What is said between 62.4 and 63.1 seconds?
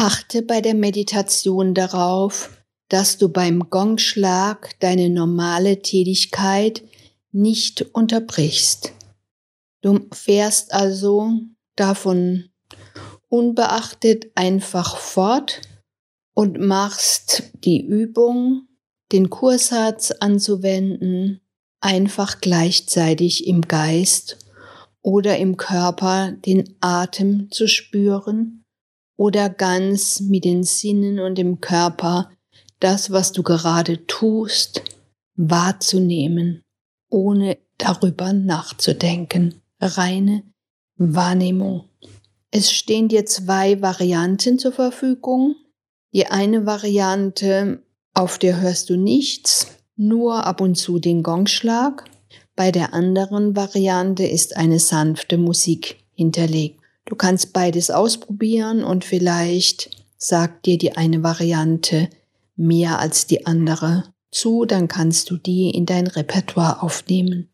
mehr